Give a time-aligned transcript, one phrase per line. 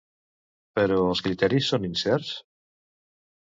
[0.79, 2.33] Però els criteris són incerts?